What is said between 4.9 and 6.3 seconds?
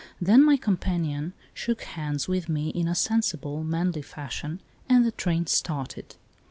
the train started.